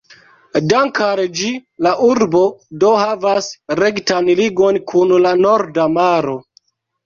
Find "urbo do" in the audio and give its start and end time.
2.07-2.95